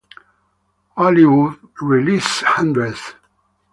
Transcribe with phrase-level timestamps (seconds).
[0.97, 3.13] Aliyev released hundreds.